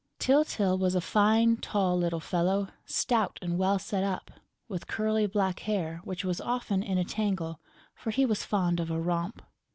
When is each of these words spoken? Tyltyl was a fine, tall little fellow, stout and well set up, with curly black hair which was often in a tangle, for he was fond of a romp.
Tyltyl 0.17 0.79
was 0.79 0.95
a 0.95 0.99
fine, 0.99 1.57
tall 1.57 1.95
little 1.95 2.19
fellow, 2.19 2.69
stout 2.85 3.37
and 3.39 3.59
well 3.59 3.77
set 3.77 4.03
up, 4.03 4.31
with 4.67 4.87
curly 4.87 5.27
black 5.27 5.59
hair 5.59 6.01
which 6.03 6.25
was 6.25 6.41
often 6.41 6.81
in 6.81 6.97
a 6.97 7.03
tangle, 7.05 7.59
for 7.93 8.09
he 8.09 8.25
was 8.25 8.43
fond 8.43 8.79
of 8.79 8.89
a 8.89 8.99
romp. 8.99 9.43